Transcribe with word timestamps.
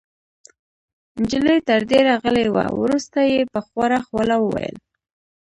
نجلۍ 1.19 1.57
تر 1.67 1.81
دېره 1.89 2.15
غلې 2.23 2.45
وه. 2.53 2.65
وروسته 2.81 3.19
يې 3.31 3.41
په 3.53 3.59
خواره 3.65 3.99
خوله 4.07 4.35
وویل: 4.39 4.75